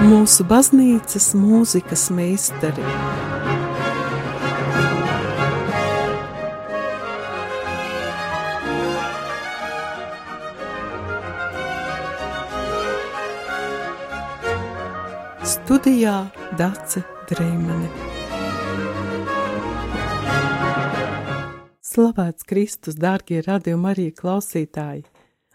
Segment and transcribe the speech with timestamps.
[0.00, 2.84] mūsu baznīcas mūzikas meistari.
[15.44, 16.14] Studijā
[16.56, 17.90] Dace Dreimane.
[21.90, 25.04] Slavēts Kristus, dārgie radījumi arī klausītāji!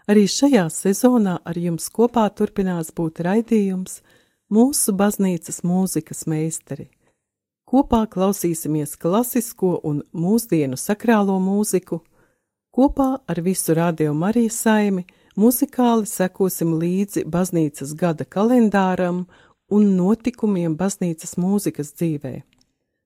[0.06, 3.98] Arī šajā sezonā ar jums kopā turpinās būt raidījums–
[4.52, 6.88] mūsu baznīcas mūzikas meistari.
[7.66, 12.00] Kopā klausīsimies klasisko un mūsdienu sakrālo mūziku,
[12.70, 15.02] kopā ar visu radio Marijas saimi
[15.36, 19.24] muzikāli sekosim līdzi baznīcas gada kalendāram
[19.70, 22.36] un notikumiem baznīcas mūzikas dzīvē.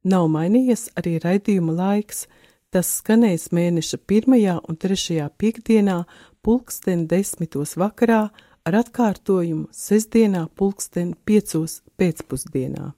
[0.05, 2.27] Nav mainījies arī raidījuma laiks,
[2.73, 6.03] tas skanēs mēneša pirmajā un trešajā piekdienā
[6.45, 8.29] pulksten desmitos vakarā
[8.71, 12.93] ar atkārtojumu sestdienā pulksten piecos pēcpusdienā.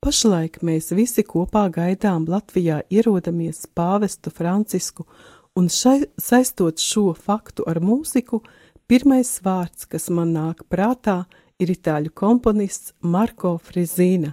[0.00, 5.04] Pašlaik mēs visi kopā gaidām Latvijā ierodamies pāvestu Francisku,
[5.52, 8.40] un šai, saistot šo faktu ar mūziku,
[8.88, 11.26] pirmais vārds, kas man nāk prātā,
[11.60, 14.32] ir itāļu komponists Marko Frizīna.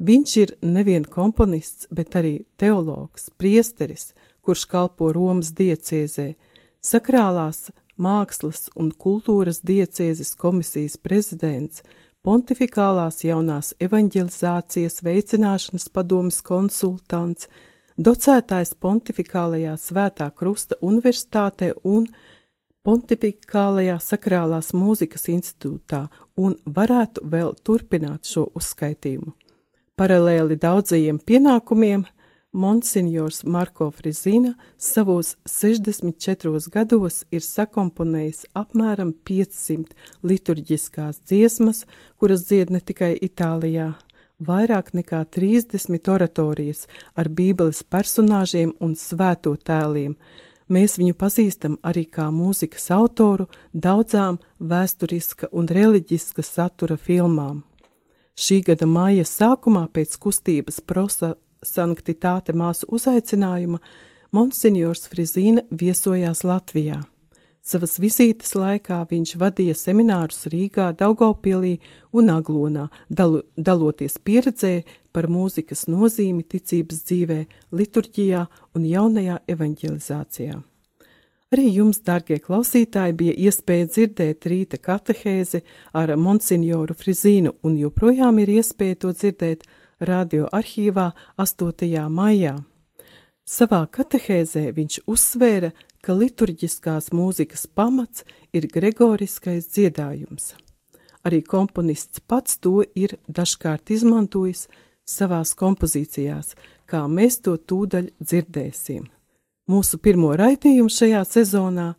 [0.00, 6.30] Viņš ir nevien komponists, bet arī teologs, priesteris, kurš kalpo Romas diecēzē,
[6.80, 7.68] sakrālās
[8.00, 11.82] Mākslas un kultūras diecēzes komisijas prezidents,
[12.26, 17.48] pontifikālās jaunās evanģelizācijas veicināšanas padomas konsultants,
[17.96, 22.08] docētājs pontifikālajā svētā krusta universitātē un
[22.84, 29.32] pontifikālajā sakrālās mūzikas institūtā un varētu vēl turpināt šo uzskaitījumu.
[29.94, 32.02] Paralēli daudzajiem pienākumiem
[32.54, 39.90] Monsignors Marko Frizina savos 64 gados ir sakomponējis apmēram 500
[40.22, 41.82] liturģiskās dziesmas,
[42.14, 43.88] kuras dzied ne tikai Itālijā,
[44.38, 46.86] vairāk nekā 30 oratorijas
[47.18, 50.14] ar bībeles personāžiem un svēto tēliem.
[50.70, 57.64] Mēs viņu pazīstam arī kā mūzikas autoru daudzām vēsturiska un reliģiska satura filmām.
[58.34, 63.80] Šī gada māja sākumā pēc kustības prosa sanktitāte māsu uzaicinājuma
[64.34, 67.00] Monsignors Frizīna viesojās Latvijā.
[67.64, 71.78] Savas vizītes laikā viņš vadīja seminārus Rīgā, Daugavpilī
[72.12, 74.74] un Aglonā, dalu, daloties pieredzē
[75.16, 77.40] par mūzikas nozīmi ticības dzīvē,
[77.72, 78.44] liturģijā
[78.76, 80.60] un jaunajā evaņģelizācijā.
[81.54, 85.62] Arī jums, darbie klausītāji, bija iespēja dzirdēt rīta katehēzi
[85.94, 89.62] ar Monsignoru Frizīnu, un joprojām ir iespēja to dzirdēt
[90.08, 91.10] radio arhīvā
[91.40, 92.08] 8.
[92.10, 92.54] maijā.
[93.44, 95.72] Savā katehēzē viņš uzsvēra,
[96.04, 100.54] ka liturģiskās mūzikas pamats ir gregoriskais dziedājums.
[101.24, 104.66] Arī komponists pats to ir dažkārt izmantojis
[105.08, 106.54] savās kompozīcijās,
[106.88, 109.06] kā mēs to tūdaļ dzirdēsim.
[109.68, 111.94] Mūsu pirmo raidījumu šajā sezonā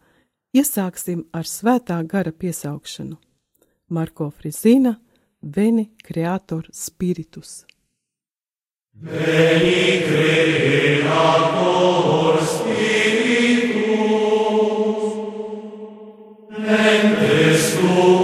[0.54, 3.18] iesāksim ar svētā gara piesaukšanu.
[3.90, 4.96] Marko Frizīna,
[5.42, 7.66] Veni Creator Spiritus.
[9.02, 11.04] Veni creator
[12.48, 13.84] spiritus,
[16.66, 18.15] lentes tuorum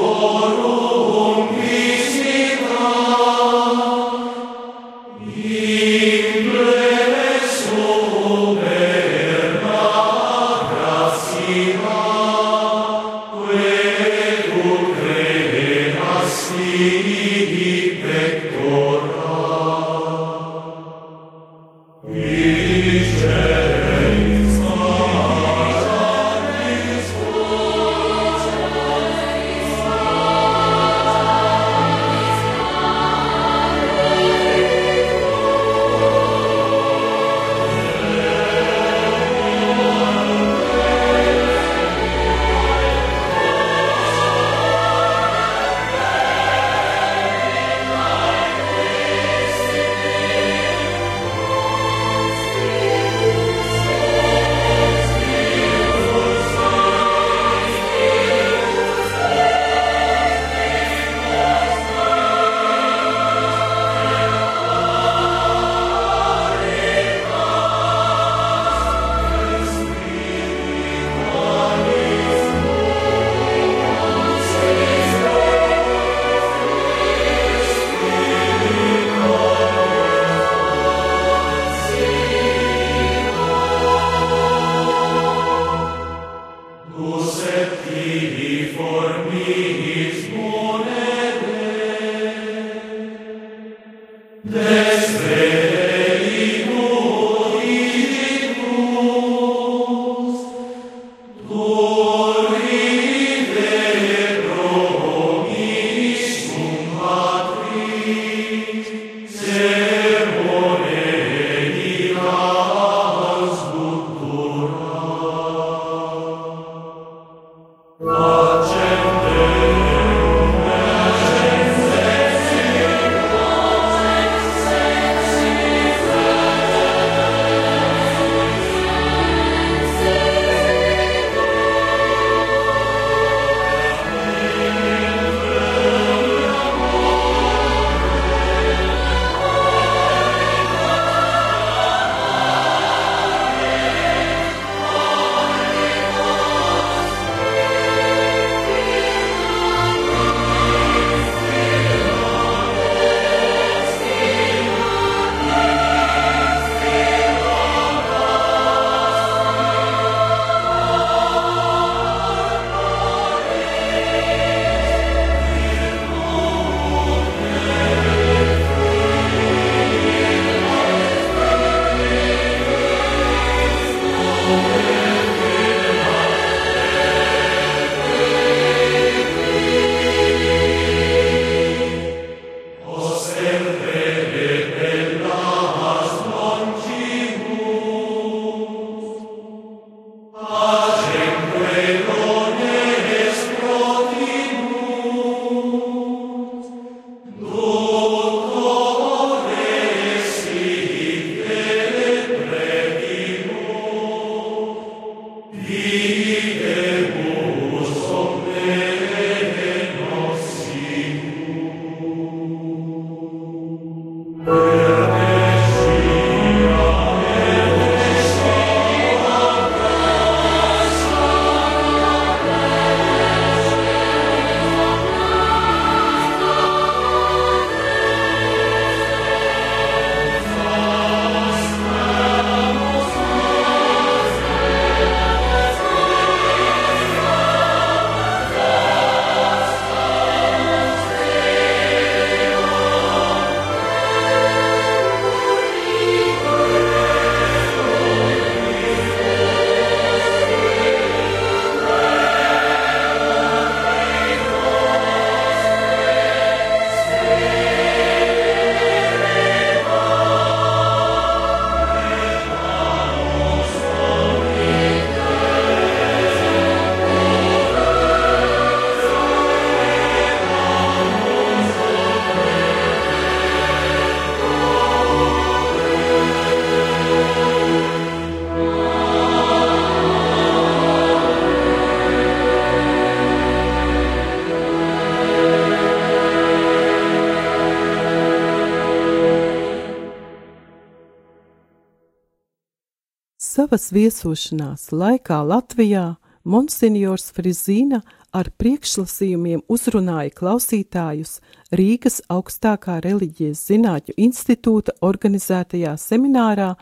[293.72, 298.02] Savas viesošanās laikā Latvijā Monsignors Frizīna
[298.36, 301.38] ar priekšlasījumiem uzrunāja klausītājus
[301.80, 306.74] Rīgas augstākā reliģijas zinātņu institūta organizētajā seminārā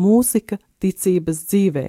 [0.00, 1.84] Mūzika ticības dzīvē.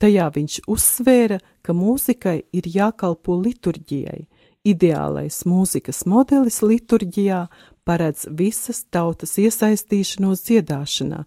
[0.00, 4.24] Tajā viņš uzsvēra, ka mūzikai ir jākalpo liturģijai.
[4.72, 7.44] Ideālais mūzikas modelis liturģijā
[7.84, 11.26] paredz visas tautas iesaistīšanos dziedāšanā,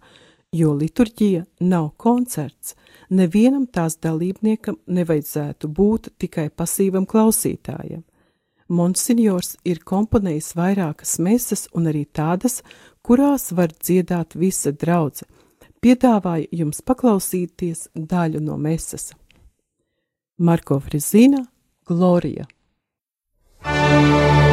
[0.56, 2.74] jo liturģija nav koncerts.
[3.10, 8.02] Nevienam tās dalībniekam nevajadzētu būt tikai pasīvam klausītājam.
[8.68, 12.62] Monsignors ir komponējis vairākas mesas un arī tādas,
[13.06, 15.28] kurās var dziedāt visa draudze.
[15.82, 19.12] Piedāvāju jums paklausīties daļu no mesas.
[20.38, 21.46] Marko Frizina,
[21.86, 22.46] Glorija.
[23.62, 24.45] thank you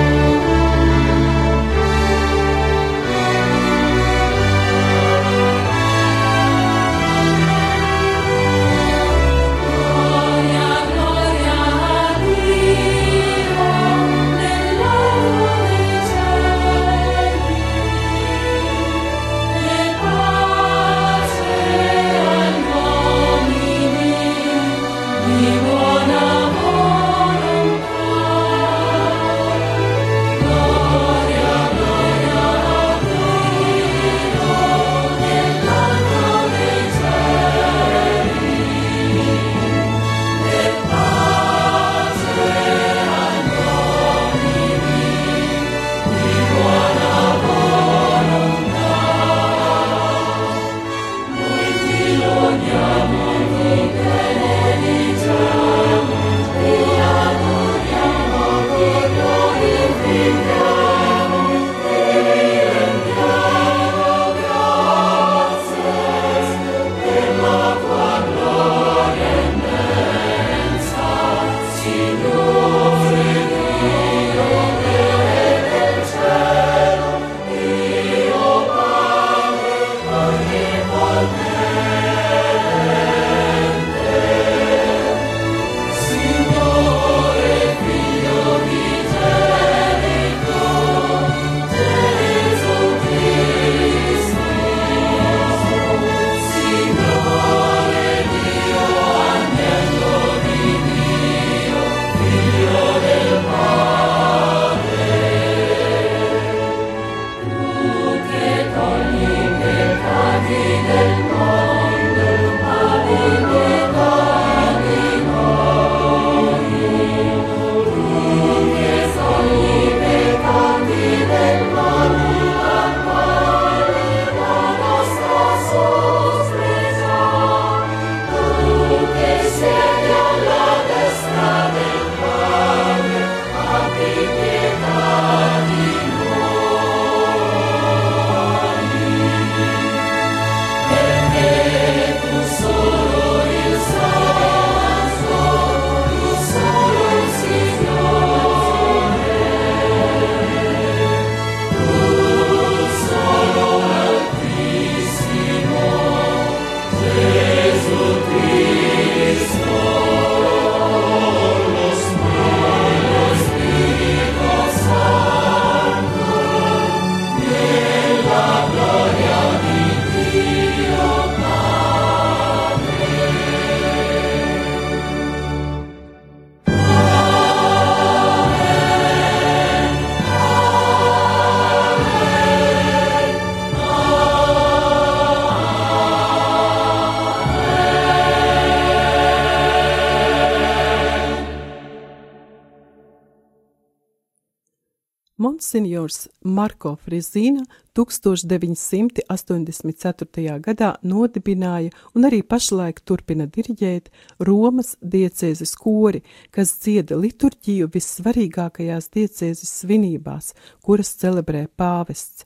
[195.73, 197.65] Monsignors Marko Frizīna
[197.97, 200.61] 1984.
[200.61, 204.13] gadā nodibināja un arī pašlaik turpina diriģēt
[204.45, 206.21] Romas diecēzes kori,
[206.53, 210.53] kas dzieda liturģiju vissvarīgākajās diecēzes svinībās,
[210.85, 212.45] kuras celebrē pāvests.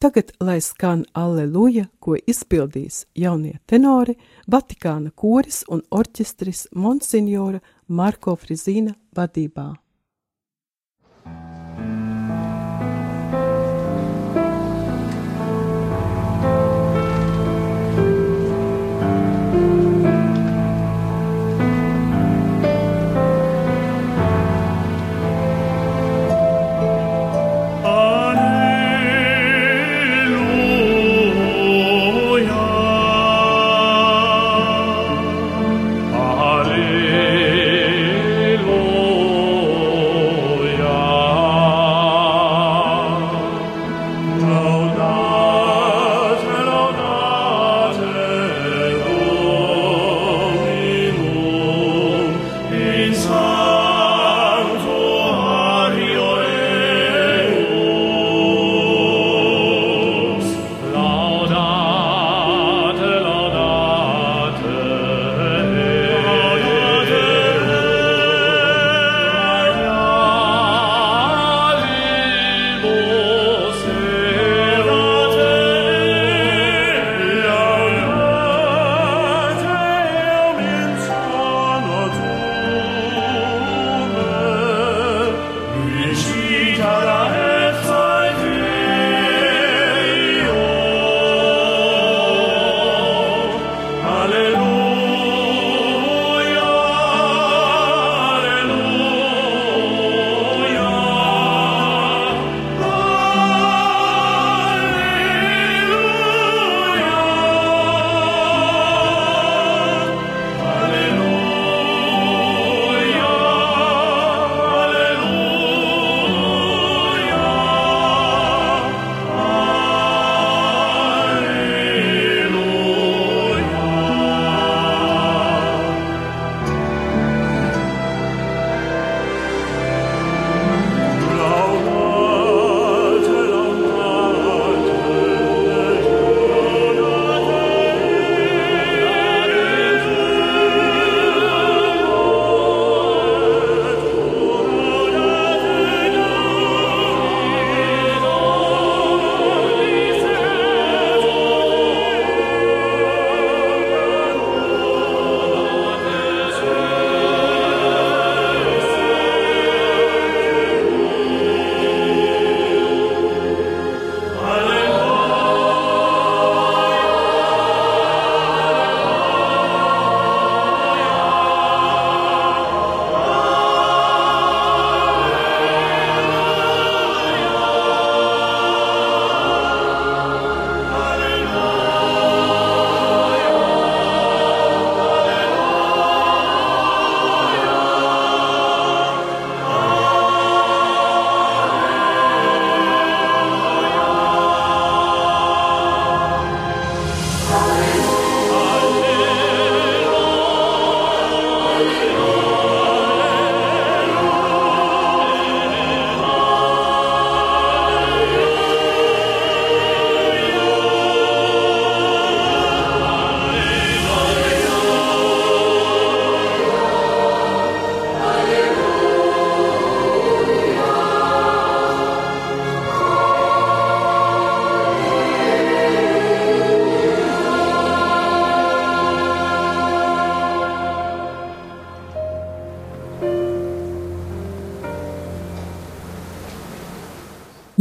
[0.00, 4.16] Tagad, lai skan Alleluja, ko izpildīs jaunie tenori,
[4.48, 9.87] Vatikāna koris un orķestris Monsignora Marko Frizīna vadībā.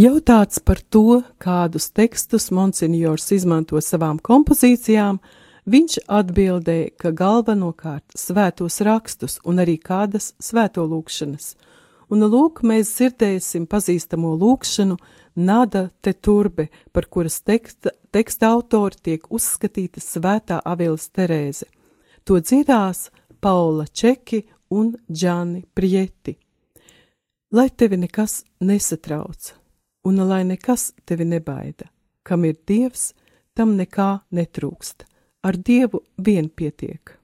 [0.07, 5.17] Jautāts par to, kādus tekstus Monsignors izmanto savām kompozīcijām,
[5.67, 11.49] viņš atbildēja, ka galvenokārt svētos rakstus un arī kādas svēto lūkšanas.
[12.13, 14.95] Un lūk, mēs dzirdēsim pazīstamo lūkšanu
[15.37, 21.67] Nada te turbe, par kuras teksta, teksta autori tiek uzskatīta svētā Avils Terēze.
[22.23, 23.09] To dzirdās
[23.43, 26.37] Paula Čeki un Džani Prieti.
[27.51, 29.53] Lai tevi nekas nesatrauc,
[30.07, 31.89] un lai nekas tevi nebaida,
[32.23, 33.11] kam ir dievs,
[33.53, 35.03] tam nekā netrūkst.
[35.43, 37.16] Ar dievu vien pietiek.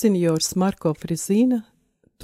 [0.00, 1.58] Monsignors Marko Frizīna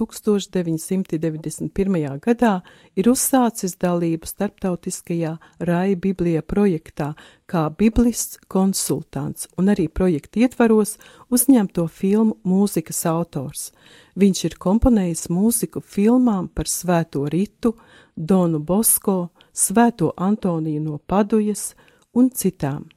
[0.00, 2.20] 1991.
[2.24, 2.52] gadā
[2.96, 5.34] ir uzsācis dalību starptautiskajā
[5.68, 7.10] Rai Biblijā projektā
[7.44, 10.96] kā biblists konsultants un arī projekta ietvaros
[11.28, 13.76] uzņemto filmu mūzikas autors.
[14.16, 17.76] Viņš ir komponējis mūziku filmām par Svēto Ritu,
[18.16, 21.74] Donu Bosko, Svēto Antoniju no Padujas
[22.16, 22.88] un citām.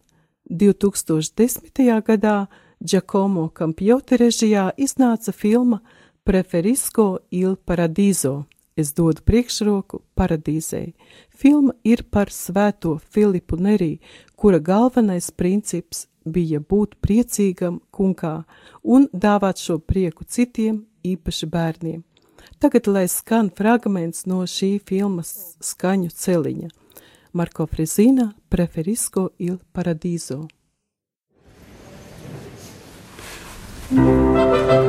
[0.47, 1.67] 2010.
[2.07, 2.47] gadā
[2.79, 5.81] Giacomo Campiotti režijā iznāca filma
[6.23, 8.45] Preferisko il Paradiso.
[8.79, 10.93] Es dodu priekšroku paradīzei.
[11.35, 13.97] Filma ir par svēto Filipu Nerī,
[14.39, 18.45] kura galvenais princips bija būt priecīgam kungā
[18.83, 22.05] un dāvāt šo prieku citiem, īpaši bērniem.
[22.59, 26.71] Tagad, lai skan fragments no šī filmas skaņu celiņa.
[27.33, 30.45] Marko Frezina Preferisko il Paradiso.
[33.91, 34.88] Música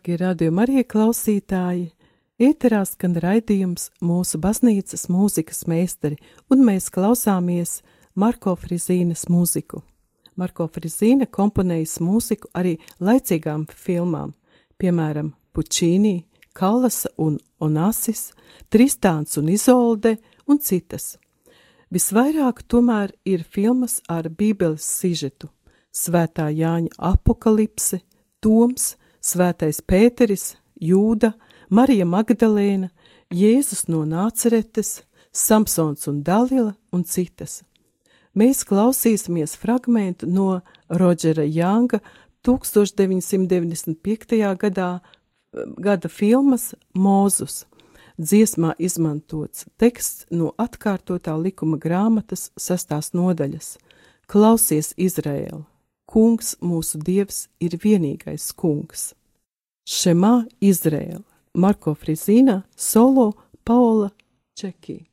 [0.00, 1.90] Dargie radījumi arī klausītāji,
[2.40, 6.16] ēterā skan raidījums mūsu baznīcas mūzikas meistari,
[6.48, 7.82] un mēs klausāmies
[8.16, 9.82] Marko Frizīnas mūziku.
[10.40, 14.32] Marko Frizīna komponējis mūziku arī laicīgām filmām,
[14.80, 16.24] piemēram, Pučīnī,
[16.56, 18.30] Kallasa un Onasis,
[18.72, 20.16] Tristāns un Izolde
[20.48, 21.18] un citas.
[21.92, 25.52] Visvairāk tomēr ir filmas ar bībeles sižetu-
[25.92, 28.00] Svētā Jāņa apokalipse,
[28.40, 31.36] Toms, Svētais Pēteris, Jūda,
[31.68, 32.88] Marija Magdalēna,
[33.30, 37.62] Jēzus no Nāceretes, Samsons un Dalila un citas.
[38.34, 42.00] Mēs klausīsimies fragmentu no Rodžera Janga
[42.46, 44.56] 1995.
[44.56, 45.00] gadā
[45.76, 47.66] gada filmas Mūzus.
[48.20, 53.78] Dziesmā izmantots teksts no atkārtotā likuma grāmatas sastās nodaļas.
[54.28, 55.69] Klausies, Izraēla!
[56.10, 59.12] Kungs, mūsu dievs, ir vienīgais kungs.
[59.86, 61.22] Šemā Izraēla,
[61.54, 63.30] Marko Frizīna, Solo,
[63.64, 64.10] Paula
[64.58, 65.09] Čekī.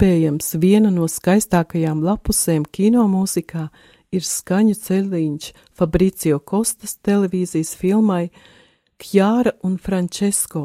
[0.00, 3.66] Iespējams, viena no skaistākajām lapusēm kino mūzikā
[4.16, 8.30] ir skaņu ceļiņš Fabricio Kostas televīzijas filmai
[8.96, 10.62] Kjāra un Francesco.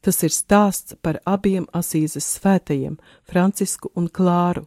[0.00, 2.96] Tas ir stāsts par abiem asīzes svētajiem,
[3.28, 4.64] Francisku un Klāru.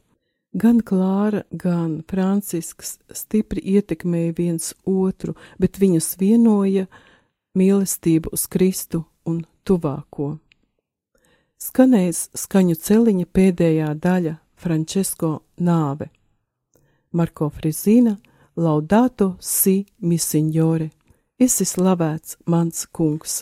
[0.53, 6.85] Gan Klāra, gan Francisks stipri ietekmēja viens otru, bet viņus vienoja
[7.57, 10.35] mīlestība uz Kristu un tuvāko.
[11.65, 15.31] Skanēs skaņu celiņa pēdējā daļa Francesko
[15.65, 16.11] nāve.
[17.15, 18.17] Marko Frizīna,
[18.55, 20.91] Laudato si mi signore,
[21.41, 23.39] esi slavēts mans kungs.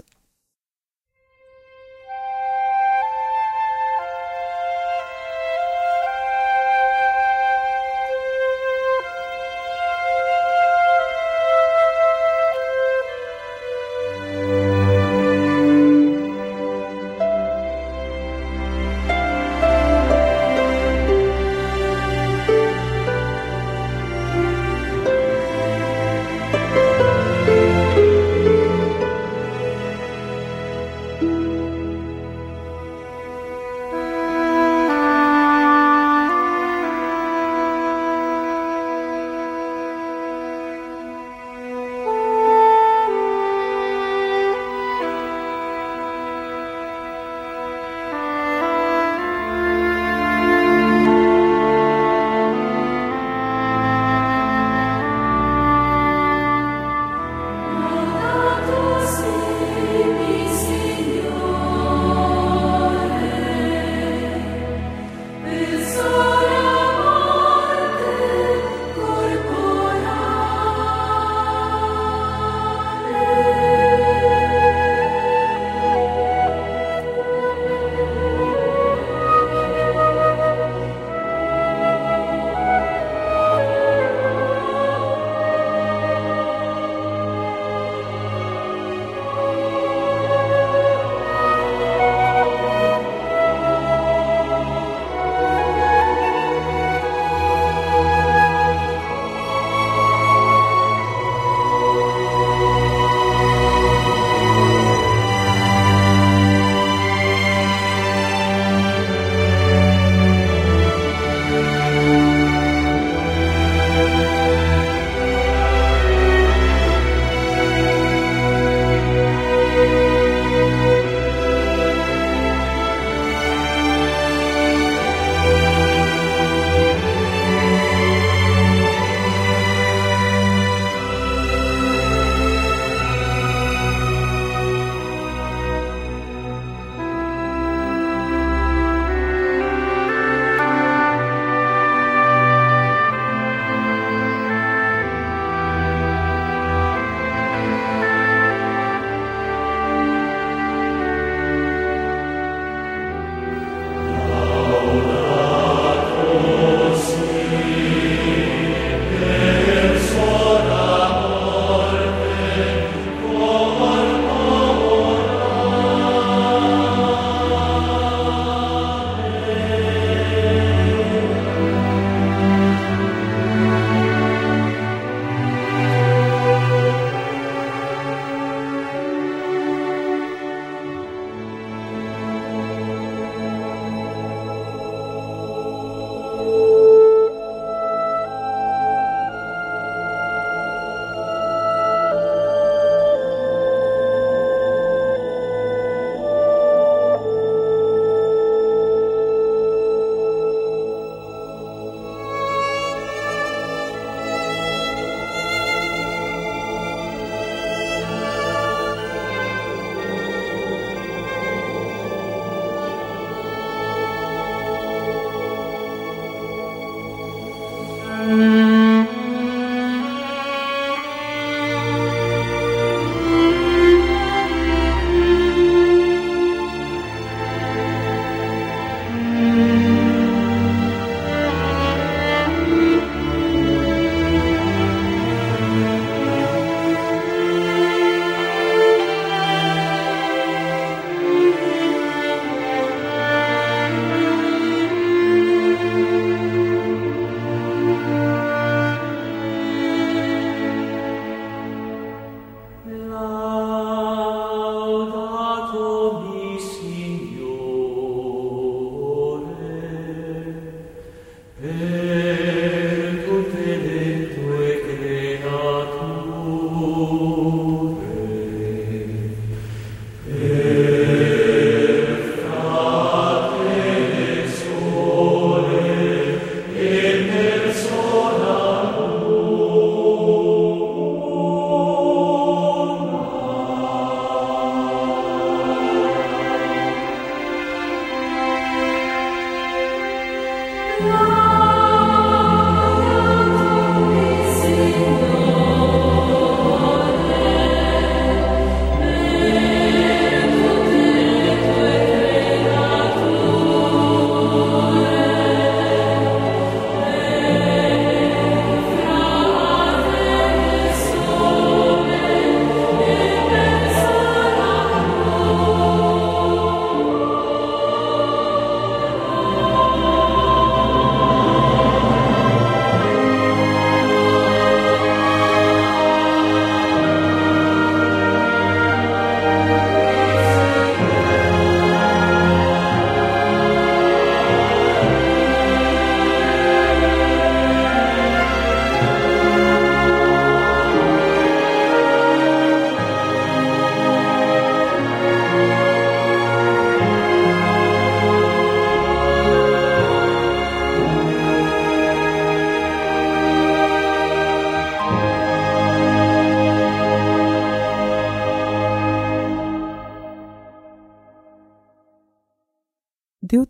[229.53, 229.92] Laudato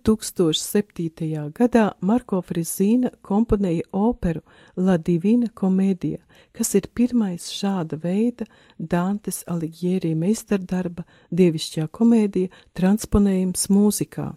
[0.04, 1.52] 2007.
[1.56, 4.42] gadā Marko Frizīna komponēja operu
[4.76, 6.20] La Divina Komēdija,
[6.52, 8.46] kas ir pirmais šāda veida
[8.78, 14.34] Dantes Alighieri meistardarba dievišķā komēdija transponējums mūzikā.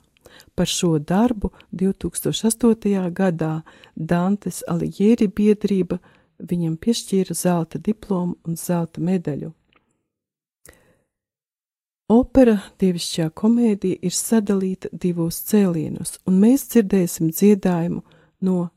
[0.55, 3.11] Par šo darbu 2008.
[3.11, 3.63] gadā
[3.97, 5.99] Dantes Alighieri biedrība
[6.39, 9.53] viņam piešķīra zelta diplomu un zelta medaļu.
[12.07, 18.05] Opera Dievišķā komēdija ir sadalīta divos cēlienos, un mēs dzirdēsim dziedājumu
[18.47, 18.69] no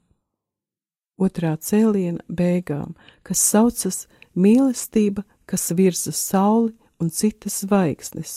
[1.22, 8.34] otrā cēliena beigām, kas saucas mīlestība, kas virza sauli un citas zvaigznes.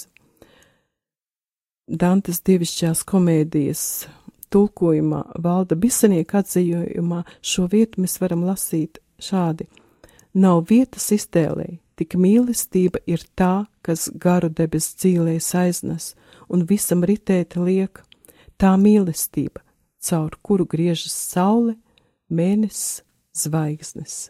[1.89, 3.87] Dantes dievišķās komēdijas
[4.53, 9.71] tulkojumā valda bisanieka atzījumā šo vietu mēs varam lasīt šādi.
[10.37, 16.13] Nav vietas iztēlēji, tik mīlestība ir tā, kas garu debes dzīlēs aiznes
[16.51, 18.03] un visam ritēt liek,
[18.59, 19.63] tā mīlestība,
[20.03, 21.77] caur kuru griežas saule,
[22.27, 23.05] mēnesis,
[23.39, 24.27] zvaigznes.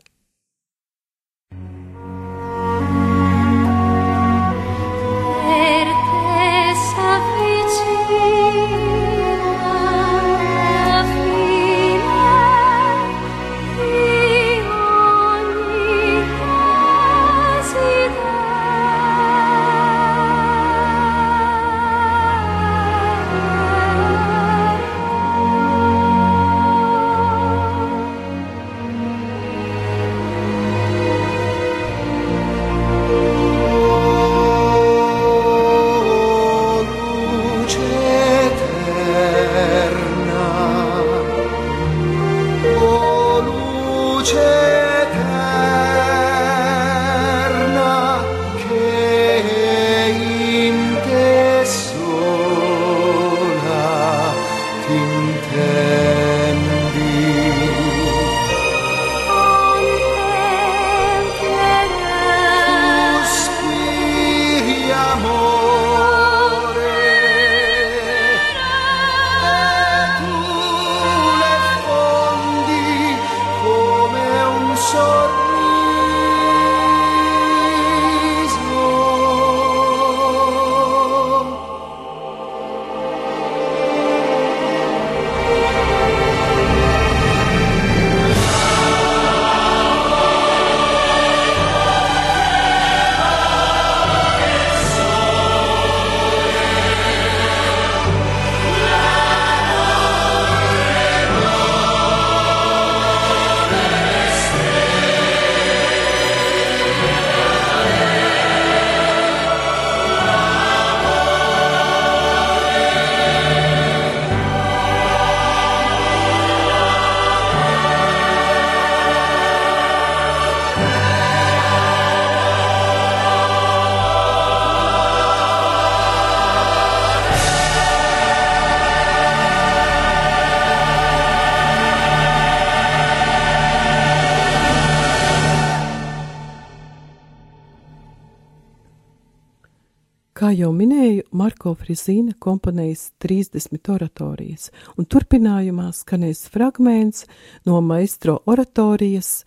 [140.43, 147.29] Kā jau minēju, Marko Frizīna komponējis 30 oratorijas, un turpinājumā skanēs fragments
[147.63, 149.45] no maistro oratorijas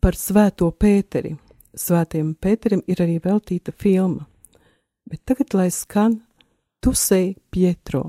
[0.00, 1.34] par Svēto Pēteri.
[1.76, 4.24] Svētajam Pēterim ir arī veltīta filma,
[5.04, 6.16] bet tagad lai skan
[6.80, 8.06] Tusei Pietro.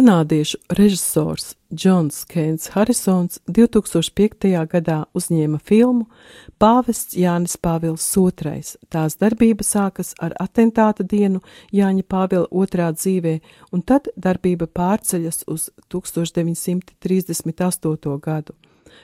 [0.00, 4.48] Kanādiešu režisors Džons Keins Harisons 2005.
[4.72, 6.08] gadā uzņēma filmu
[6.56, 8.64] Pāvests Jānis Pāvils II.
[8.88, 11.44] Tās darbība sākas ar atentāta dienu
[11.76, 13.44] Jāņa Pāvila otrā dzīvē,
[13.76, 18.16] un tad darbība pārceļas uz 1938.
[18.24, 18.56] gadu.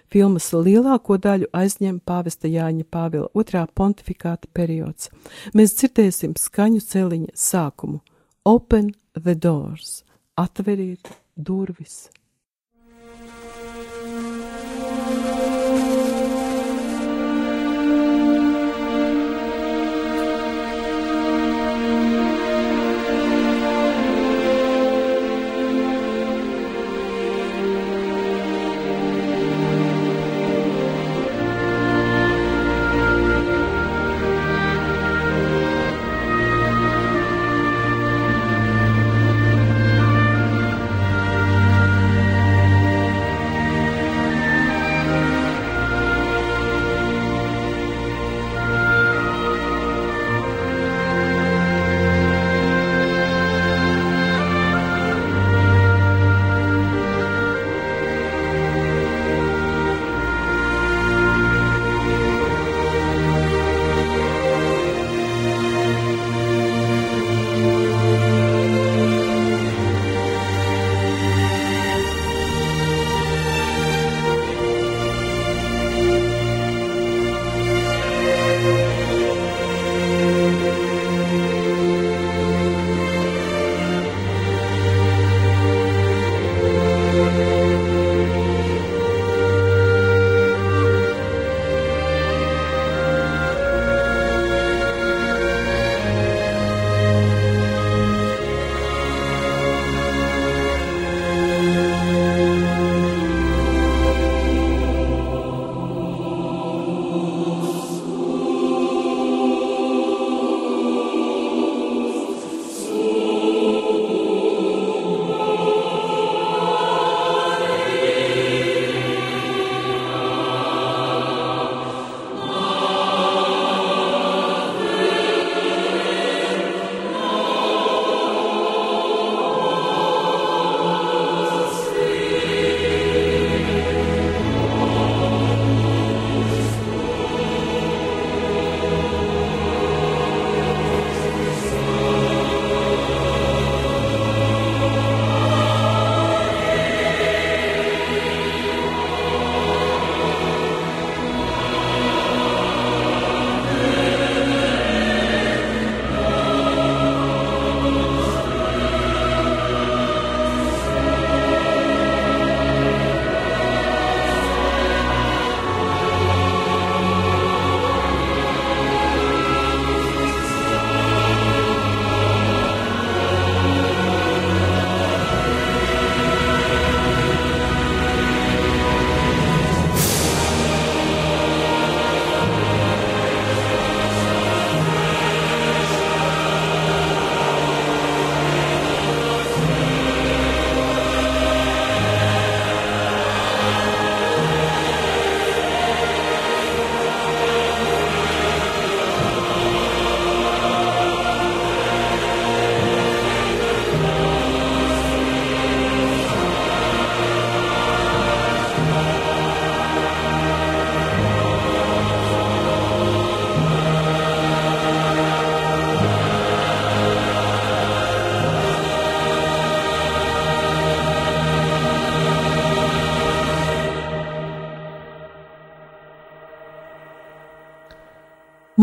[0.09, 5.13] Filmas lielāko daļu aizņem pāvesta Jāņa Pāvila otrā pontifikāta periods.
[5.53, 8.01] Mēs dzirdēsim skaņu celiņa sākumu–
[8.57, 10.01] Open the Doors–
[10.37, 12.11] atveriet durvis!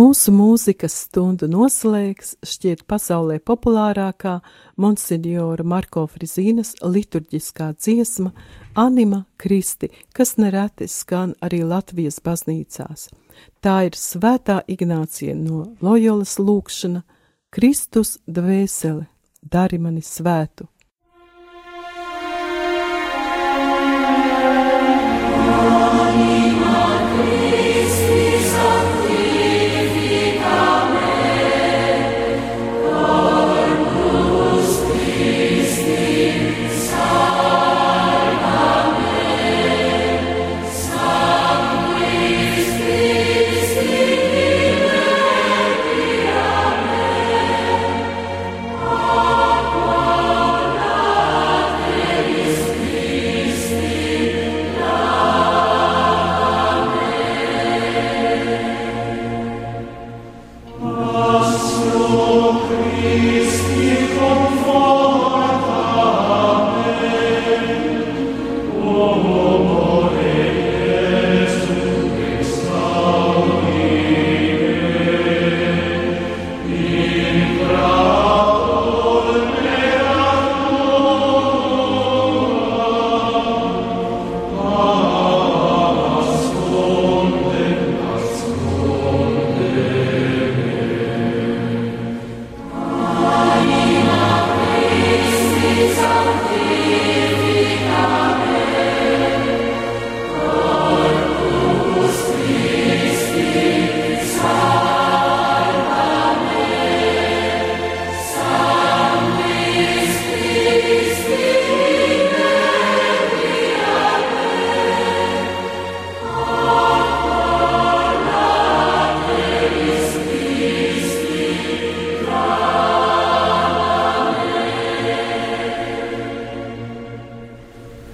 [0.04, 4.34] Mūsu mūzikas stundu noslēgs šķiet pasaulē populārākā
[4.82, 8.34] Monsignora Marko Frizīnas liturģiskā dziesma
[8.84, 13.06] Anima Kristi, kas nereti skan arī Latvijas baznīcās.
[13.64, 17.06] Tā ir svētā Ignācija no Lojolas lūkšana
[17.54, 19.06] Kristus dvēsele,
[19.40, 20.68] dari mani svētu.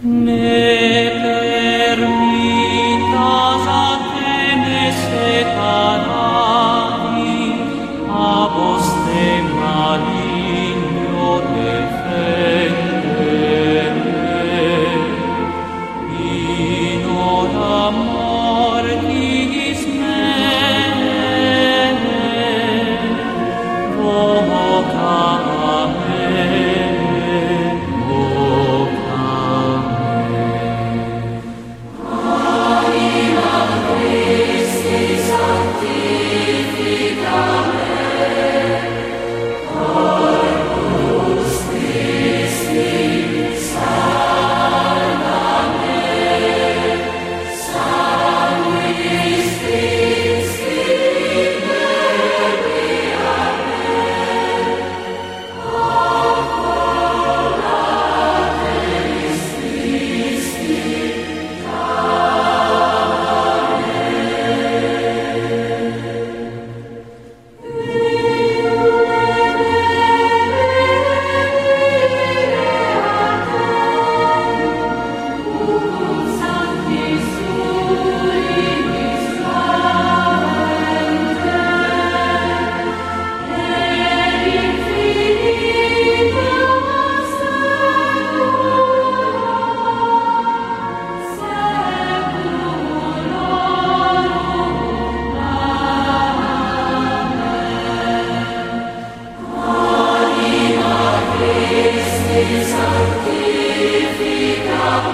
[0.03, 0.58] Ne
[103.09, 105.05] Sanctificam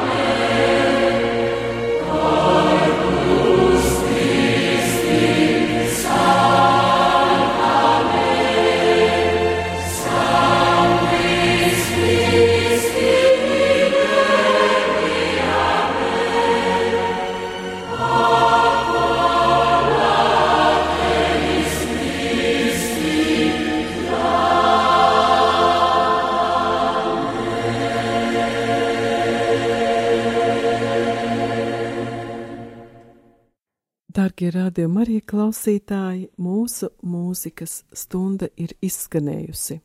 [34.75, 39.81] rādījumi, arī klausītāji, mūsu mūzikas stunda ir izskanējusi.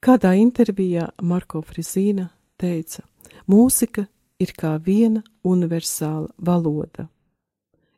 [0.00, 3.02] Kādā intervijā Marko Frizīna teica,
[3.48, 4.06] mūzika
[4.38, 7.08] ir kā viena universāla valoda.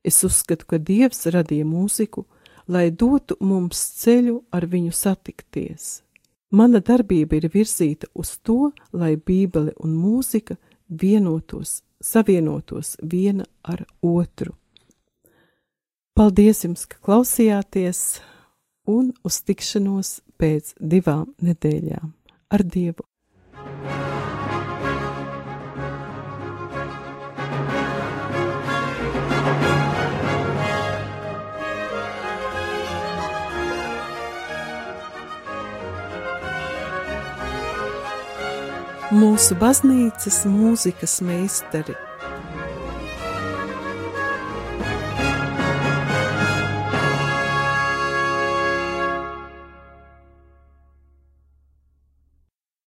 [0.05, 2.25] Es uzskatu, ka Dievs radīja mūziku,
[2.69, 6.03] lai dotu mums ceļu ar viņu satikties.
[6.51, 10.57] Mana darbība ir virzīta uz to, lai Bībele un mūzika
[10.89, 14.58] vienotos, savienotos viena ar otru.
[16.19, 17.99] Paldies jums, ka klausījāties,
[18.91, 22.11] un uz tikšanos pēc divām nedēļām
[22.51, 23.07] ar Dievu!
[39.15, 41.95] Mūsu baznīcas mūzikas meistari